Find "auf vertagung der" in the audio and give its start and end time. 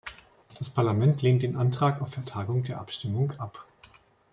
2.01-2.79